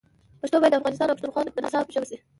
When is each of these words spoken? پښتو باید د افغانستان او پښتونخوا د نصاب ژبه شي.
پښتو 0.41 0.57
باید 0.61 0.73
د 0.73 0.77
افغانستان 0.79 1.07
او 1.07 1.15
پښتونخوا 1.17 1.41
د 1.43 1.57
نصاب 1.65 1.85
ژبه 1.93 2.07
شي. 2.09 2.17